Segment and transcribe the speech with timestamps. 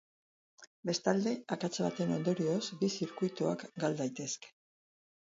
[0.89, 4.57] Bestalde, akats baten ondorioz bi zirkuituak gal daitezke.